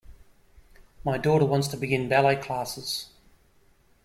My 1.05 1.19
daughter 1.19 1.45
wants 1.45 1.67
to 1.67 1.77
begin 1.77 2.09
ballet 2.09 2.35
classes. 2.35 3.09